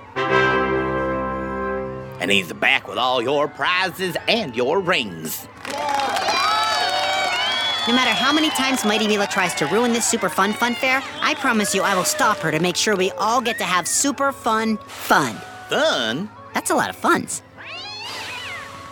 And 2.24 2.32
he's 2.32 2.54
back 2.54 2.88
with 2.88 2.98
all 2.98 3.22
your 3.22 3.50
prizes 3.50 4.16
and 4.30 4.56
your 4.56 4.80
rings. 4.80 5.46
No 7.86 7.94
matter 7.94 8.12
how 8.12 8.32
many 8.32 8.50
times 8.52 8.86
Mighty 8.86 9.10
Mila 9.10 9.28
tries 9.28 9.54
to 9.56 9.66
ruin 9.66 9.92
this 9.92 10.08
super 10.08 10.30
fun 10.30 10.54
fun 10.54 10.74
fair, 10.74 11.04
I 11.20 11.34
promise 11.36 11.76
you 11.76 11.82
I 11.82 11.94
will 11.94 12.06
stop 12.06 12.38
her 12.38 12.50
to 12.50 12.60
make 12.62 12.78
sure 12.78 12.96
we 12.96 13.12
all 13.12 13.42
get 13.42 13.58
to 13.58 13.66
have 13.66 13.90
super 13.90 14.32
fun 14.32 14.78
fun. 14.88 15.36
Fun? 15.68 16.30
That's 16.54 16.70
a 16.70 16.76
lot 16.76 16.90
of 16.90 16.96
funs. 16.96 17.42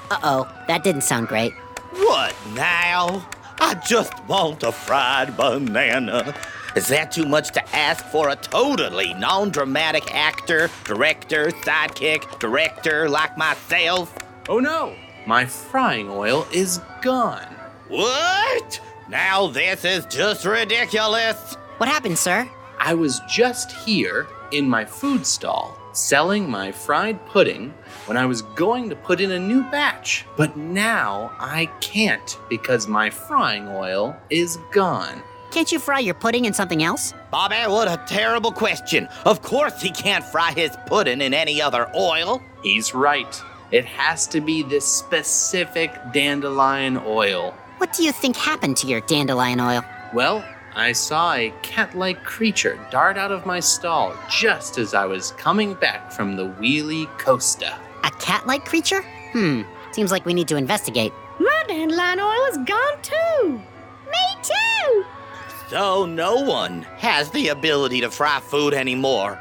Uh 0.09 0.19
oh, 0.23 0.53
that 0.67 0.83
didn't 0.83 1.03
sound 1.03 1.29
great. 1.29 1.53
What 1.93 2.35
now? 2.53 3.25
I 3.61 3.75
just 3.75 4.11
want 4.25 4.61
a 4.63 4.73
fried 4.73 5.37
banana. 5.37 6.35
Is 6.73 6.87
that 6.87 7.11
too 7.11 7.25
much 7.25 7.51
to 7.51 7.75
ask 7.75 8.05
for 8.05 8.29
a 8.29 8.35
totally 8.35 9.13
non 9.15 9.49
dramatic 9.49 10.15
actor, 10.15 10.69
director, 10.85 11.47
sidekick, 11.47 12.39
director 12.39 13.09
like 13.09 13.37
myself? 13.37 14.17
Oh 14.47 14.59
no! 14.59 14.95
My 15.25 15.45
frying 15.45 16.09
oil 16.09 16.47
is 16.53 16.79
gone. 17.01 17.55
What? 17.89 18.79
Now 19.09 19.47
this 19.47 19.83
is 19.83 20.05
just 20.05 20.45
ridiculous. 20.45 21.55
What 21.77 21.89
happened, 21.89 22.17
sir? 22.17 22.49
I 22.79 22.93
was 22.93 23.19
just 23.29 23.71
here 23.71 24.27
in 24.51 24.69
my 24.69 24.85
food 24.85 25.25
stall 25.25 25.77
selling 25.93 26.49
my 26.49 26.71
fried 26.71 27.25
pudding 27.25 27.73
when 28.05 28.15
I 28.15 28.25
was 28.25 28.41
going 28.41 28.89
to 28.89 28.95
put 28.95 29.19
in 29.19 29.31
a 29.31 29.39
new 29.39 29.63
batch. 29.63 30.25
But 30.37 30.55
now 30.55 31.33
I 31.37 31.65
can't 31.81 32.37
because 32.49 32.87
my 32.87 33.09
frying 33.09 33.67
oil 33.67 34.15
is 34.29 34.57
gone. 34.71 35.21
Can't 35.51 35.69
you 35.69 35.79
fry 35.79 35.99
your 35.99 36.13
pudding 36.13 36.45
in 36.45 36.53
something 36.53 36.81
else? 36.81 37.13
Bobby, 37.29 37.55
what 37.67 37.89
a 37.89 38.01
terrible 38.07 38.53
question. 38.53 39.09
Of 39.25 39.41
course 39.41 39.81
he 39.81 39.91
can't 39.91 40.23
fry 40.23 40.53
his 40.53 40.71
pudding 40.85 41.19
in 41.19 41.33
any 41.33 41.61
other 41.61 41.91
oil. 41.93 42.41
He's 42.63 42.93
right. 42.93 43.41
It 43.69 43.83
has 43.83 44.27
to 44.27 44.39
be 44.39 44.63
this 44.63 44.85
specific 44.85 45.91
dandelion 46.13 46.97
oil. 47.05 47.53
What 47.77 47.91
do 47.91 48.03
you 48.03 48.13
think 48.13 48.37
happened 48.37 48.77
to 48.77 48.87
your 48.87 49.01
dandelion 49.01 49.59
oil? 49.59 49.83
Well, 50.13 50.43
I 50.73 50.93
saw 50.93 51.33
a 51.33 51.53
cat 51.63 51.97
like 51.97 52.23
creature 52.23 52.79
dart 52.89 53.17
out 53.17 53.31
of 53.33 53.45
my 53.45 53.59
stall 53.59 54.15
just 54.29 54.77
as 54.77 54.93
I 54.93 55.05
was 55.05 55.31
coming 55.31 55.73
back 55.73 56.13
from 56.13 56.37
the 56.37 56.47
Wheelie 56.47 57.07
Coaster. 57.17 57.73
A 58.05 58.11
cat 58.11 58.47
like 58.47 58.63
creature? 58.63 59.01
Hmm, 59.33 59.63
seems 59.91 60.11
like 60.11 60.25
we 60.25 60.33
need 60.33 60.47
to 60.47 60.55
investigate. 60.55 61.11
My 61.39 61.63
dandelion 61.67 62.21
oil 62.21 62.45
is 62.51 62.57
gone 62.59 63.01
too. 63.01 63.61
Me 64.09 64.41
too! 64.43 64.70
So 65.71 66.05
no 66.05 66.35
one 66.35 66.81
has 66.97 67.31
the 67.31 67.47
ability 67.47 68.01
to 68.01 68.11
fry 68.11 68.41
food 68.41 68.73
anymore. 68.73 69.39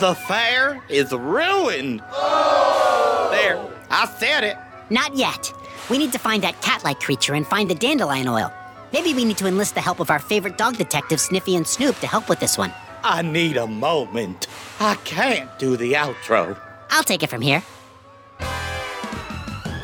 The 0.00 0.16
fair 0.26 0.82
is 0.88 1.12
ruined. 1.12 2.00
There, 2.00 3.64
I 3.88 4.12
said 4.18 4.42
it. 4.42 4.56
Not 4.90 5.14
yet. 5.14 5.52
We 5.88 5.96
need 5.96 6.10
to 6.10 6.18
find 6.18 6.42
that 6.42 6.60
cat 6.60 6.82
like 6.82 6.98
creature 6.98 7.34
and 7.34 7.46
find 7.46 7.70
the 7.70 7.76
dandelion 7.76 8.26
oil. 8.26 8.52
Maybe 8.92 9.14
we 9.14 9.24
need 9.24 9.38
to 9.38 9.46
enlist 9.46 9.76
the 9.76 9.80
help 9.80 10.00
of 10.00 10.10
our 10.10 10.18
favorite 10.18 10.58
dog 10.58 10.76
detectives, 10.76 11.22
Sniffy 11.22 11.54
and 11.54 11.64
Snoop, 11.64 11.96
to 12.00 12.08
help 12.08 12.28
with 12.28 12.40
this 12.40 12.58
one. 12.58 12.72
I 13.04 13.22
need 13.22 13.58
a 13.58 13.68
moment. 13.68 14.48
I 14.80 14.96
can't 15.04 15.56
do 15.60 15.76
the 15.76 15.92
outro. 15.92 16.58
I'll 16.90 17.04
take 17.04 17.22
it 17.22 17.30
from 17.30 17.42
here. 17.42 17.62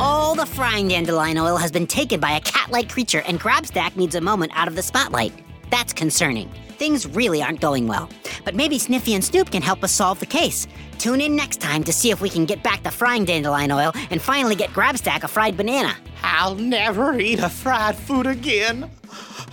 All 0.01 0.35
the 0.35 0.47
frying 0.47 0.89
dandelion 0.89 1.39
oil 1.39 1.57
has 1.59 1.71
been 1.71 1.87
taken 1.87 2.19
by 2.19 2.33
a 2.33 2.41
cat 2.41 2.73
like 2.73 2.91
creature, 2.91 3.23
and 3.25 3.41
Grabstack 3.41 3.95
needs 3.95 4.17
a 4.17 4.21
moment 4.21 4.51
out 4.57 4.67
of 4.67 4.75
the 4.75 4.83
spotlight. 4.83 5.33
That's 5.71 5.93
concerning. 5.93 6.49
Things 6.77 7.07
really 7.07 7.43
aren't 7.43 7.61
going 7.61 7.87
well. 7.87 8.09
But 8.45 8.55
maybe 8.55 8.79
Sniffy 8.79 9.15
and 9.15 9.25
Snoop 9.25 9.51
can 9.51 9.63
help 9.63 9.85
us 9.85 9.93
solve 9.93 10.21
the 10.21 10.27
case. 10.27 10.67
Tune 10.99 11.21
in 11.21 11.37
next 11.37 11.61
time 11.61 11.85
to 11.85 11.93
see 11.93 12.11
if 12.11 12.21
we 12.21 12.29
can 12.29 12.45
get 12.45 12.63
back 12.63 12.83
the 12.83 12.91
frying 12.91 13.25
dandelion 13.25 13.71
oil 13.73 13.93
and 14.11 14.21
finally 14.21 14.55
get 14.55 14.71
Grabstack 14.71 15.23
a 15.23 15.29
fried 15.29 15.57
banana. 15.57 15.97
I'll 16.23 16.55
never 16.55 17.19
eat 17.19 17.39
a 17.39 17.49
fried 17.49 17.97
food 17.97 18.27
again. 18.27 18.91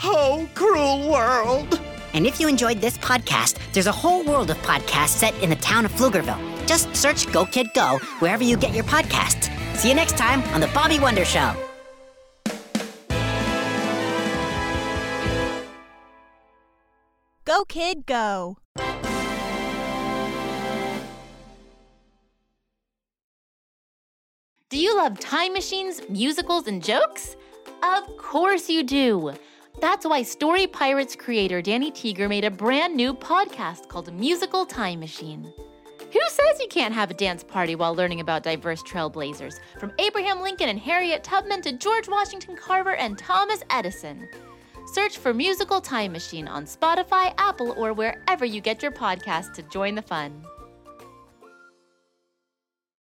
Oh, 0.04 0.48
cruel 0.56 1.10
world. 1.12 1.80
And 2.14 2.28
if 2.28 2.40
you 2.40 2.48
enjoyed 2.48 2.82
this 2.82 2.98
podcast, 2.98 3.58
there's 3.74 3.88
a 3.88 3.92
whole 3.92 4.24
world 4.24 4.50
of 4.50 4.58
podcasts 4.58 5.10
set 5.10 5.34
in 5.42 5.50
the 5.50 5.56
town 5.58 5.86
of 5.86 5.92
Pflugerville. 5.92 6.68
Just 6.68 6.94
search 6.96 7.32
Go 7.32 7.46
Kid 7.46 7.68
Go 7.74 8.00
wherever 8.20 8.44
you 8.44 8.58
get 8.58 8.74
your 8.74 8.84
podcasts. 8.84 9.50
See 9.78 9.90
you 9.90 9.96
next 9.96 10.18
time 10.18 10.42
on 10.54 10.62
The 10.62 10.68
Bobby 10.68 11.00
Wonder 11.00 11.26
Show. 11.26 11.71
Go, 17.52 17.66
kid, 17.66 18.06
go. 18.06 18.60
Do 24.70 24.78
you 24.78 24.96
love 24.96 25.20
time 25.20 25.52
machines, 25.52 26.02
musicals, 26.08 26.68
and 26.68 26.82
jokes? 26.82 27.36
Of 27.84 28.16
course 28.16 28.70
you 28.70 28.84
do. 28.84 29.34
That's 29.82 30.06
why 30.06 30.24
Story 30.24 30.66
Pirates 30.66 31.14
creator 31.18 31.62
Danny 31.62 31.92
Tieger 31.92 32.30
made 32.30 32.46
a 32.46 32.50
brand 32.50 32.96
new 32.96 33.14
podcast 33.14 33.90
called 33.90 34.14
Musical 34.14 34.66
Time 34.66 35.02
Machine. 35.02 35.52
Who 36.00 36.22
says 36.30 36.62
you 36.62 36.70
can't 36.70 36.94
have 36.94 37.12
a 37.12 37.16
dance 37.16 37.44
party 37.44 37.76
while 37.76 37.94
learning 37.94 38.22
about 38.22 38.44
diverse 38.44 38.82
trailblazers, 38.82 39.60
from 39.78 39.92
Abraham 40.00 40.42
Lincoln 40.42 40.70
and 40.70 40.80
Harriet 40.80 41.26
Tubman 41.26 41.62
to 41.64 41.74
George 41.74 42.08
Washington 42.08 42.56
Carver 42.56 42.96
and 42.96 43.18
Thomas 43.18 43.62
Edison? 43.70 44.30
Search 44.86 45.18
for 45.18 45.34
Musical 45.34 45.80
Time 45.80 46.12
Machine 46.12 46.48
on 46.48 46.66
Spotify, 46.66 47.34
Apple, 47.38 47.74
or 47.78 47.94
wherever 47.94 48.46
you 48.46 48.62
get 48.62 48.82
your 48.82 48.92
podcasts 48.92 49.54
to 49.54 49.64
join 49.64 49.96
the 49.96 50.02
fun. 50.02 50.44